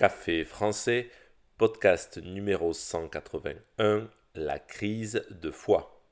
[0.00, 1.10] Café français,
[1.58, 6.02] podcast numéro 181, la crise de foi.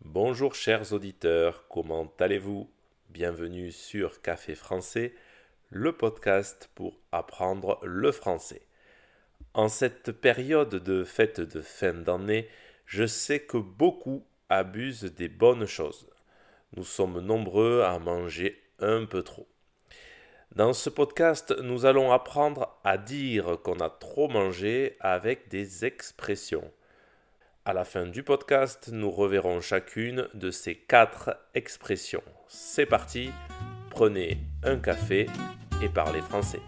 [0.00, 2.68] Bonjour chers auditeurs, comment allez-vous?
[3.10, 5.14] Bienvenue sur Café français,
[5.70, 8.62] le podcast pour apprendre le français.
[9.54, 12.48] En cette période de fête de fin d'année,
[12.86, 16.10] je sais que beaucoup abusent des bonnes choses.
[16.76, 19.46] Nous sommes nombreux à manger un peu trop.
[20.54, 26.70] Dans ce podcast, nous allons apprendre à dire qu'on a trop mangé avec des expressions.
[27.64, 32.22] À la fin du podcast, nous reverrons chacune de ces quatre expressions.
[32.48, 33.30] C'est parti,
[33.88, 35.26] prenez un café
[35.82, 36.60] et parlez français.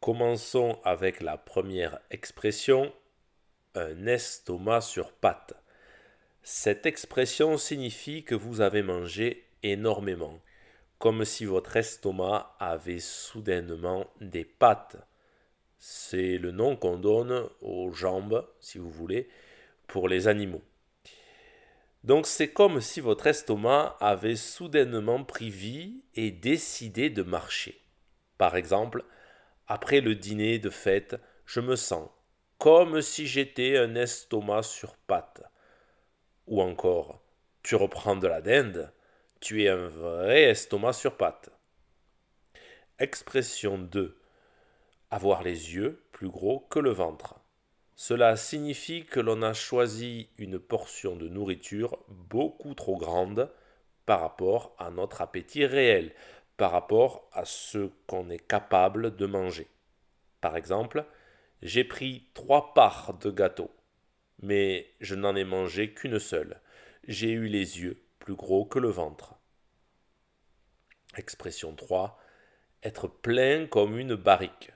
[0.00, 2.92] Commençons avec la première expression,
[3.74, 5.54] un estomac sur pattes.
[6.50, 10.40] Cette expression signifie que vous avez mangé énormément,
[10.98, 14.96] comme si votre estomac avait soudainement des pattes.
[15.76, 19.28] C'est le nom qu'on donne aux jambes, si vous voulez,
[19.88, 20.62] pour les animaux.
[22.02, 27.78] Donc c'est comme si votre estomac avait soudainement pris vie et décidé de marcher.
[28.38, 29.04] Par exemple,
[29.66, 32.08] après le dîner de fête, je me sens
[32.56, 35.42] comme si j'étais un estomac sur pattes.
[36.48, 37.20] Ou encore,
[37.62, 38.90] tu reprends de la dinde,
[39.38, 41.50] tu es un vrai estomac sur pattes.
[42.98, 44.18] Expression 2.
[45.10, 47.34] Avoir les yeux plus gros que le ventre.
[47.96, 53.52] Cela signifie que l'on a choisi une portion de nourriture beaucoup trop grande
[54.06, 56.14] par rapport à notre appétit réel,
[56.56, 59.68] par rapport à ce qu'on est capable de manger.
[60.40, 61.04] Par exemple,
[61.60, 63.70] j'ai pris trois parts de gâteau
[64.40, 66.60] mais je n'en ai mangé qu'une seule.
[67.06, 69.34] J'ai eu les yeux plus gros que le ventre.
[71.16, 72.18] Expression 3.
[72.82, 74.72] Être plein comme une barrique.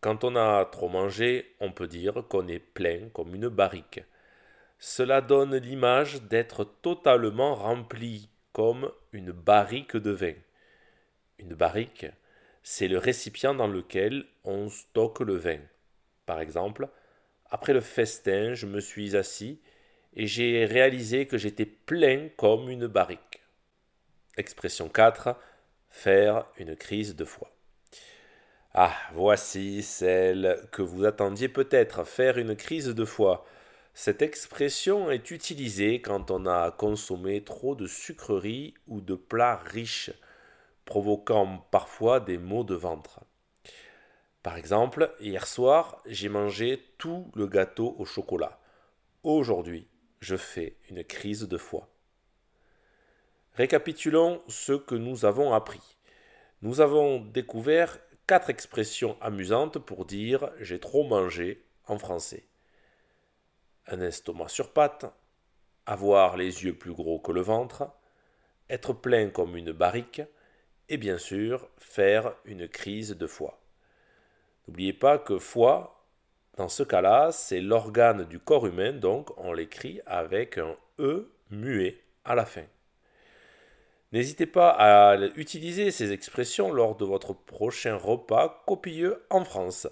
[0.00, 4.00] Quand on a trop mangé, on peut dire qu'on est plein comme une barrique.
[4.78, 10.34] Cela donne l'image d'être totalement rempli comme une barrique de vin.
[11.38, 12.06] Une barrique,
[12.62, 15.60] c'est le récipient dans lequel on stocke le vin.
[16.26, 16.88] Par exemple,
[17.50, 19.60] après le festin, je me suis assis
[20.14, 23.42] et j'ai réalisé que j'étais plein comme une barrique.
[24.36, 25.36] Expression 4.
[25.90, 27.50] Faire une crise de foi.
[28.74, 33.46] Ah, voici celle que vous attendiez peut-être, faire une crise de foi.
[33.94, 40.12] Cette expression est utilisée quand on a consommé trop de sucreries ou de plats riches,
[40.84, 43.20] provoquant parfois des maux de ventre.
[44.42, 48.60] Par exemple, hier soir, j'ai mangé tout le gâteau au chocolat.
[49.24, 49.88] Aujourd'hui,
[50.20, 51.88] je fais une crise de foie.
[53.54, 55.98] Récapitulons ce que nous avons appris.
[56.62, 62.46] Nous avons découvert quatre expressions amusantes pour dire j'ai trop mangé en français.
[63.88, 65.06] Un estomac sur pattes,
[65.86, 67.90] avoir les yeux plus gros que le ventre,
[68.70, 70.22] être plein comme une barrique,
[70.88, 73.60] et bien sûr faire une crise de foie.
[74.68, 76.04] N'oubliez pas que foi,
[76.58, 82.02] dans ce cas-là, c'est l'organe du corps humain, donc on l'écrit avec un E muet
[82.24, 82.64] à la fin.
[84.12, 89.88] N'hésitez pas à utiliser ces expressions lors de votre prochain repas copieux en France.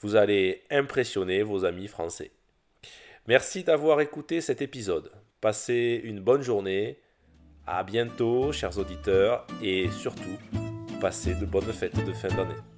[0.00, 2.30] Vous allez impressionner vos amis français.
[3.26, 5.10] Merci d'avoir écouté cet épisode.
[5.40, 7.00] Passez une bonne journée.
[7.66, 10.38] À bientôt, chers auditeurs, et surtout,
[11.00, 12.75] passez de bonnes fêtes de fin d'année.